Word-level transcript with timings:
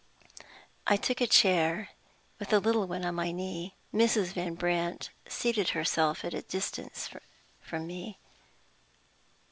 I 0.87 0.97
took 0.97 1.21
a 1.21 1.27
chair, 1.27 1.89
with 2.39 2.49
the 2.49 2.59
little 2.59 2.87
one 2.87 3.05
on 3.05 3.13
my 3.13 3.31
knee. 3.31 3.75
Mrs. 3.93 4.33
Van 4.33 4.55
Brandt 4.55 5.11
seated 5.27 5.69
herself 5.77 6.25
at 6.25 6.33
a 6.33 6.41
distance 6.41 7.07
from 7.61 7.85
me. 7.85 8.17